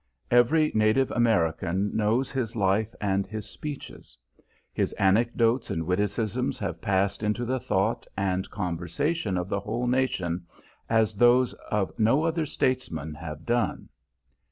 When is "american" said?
1.11-1.95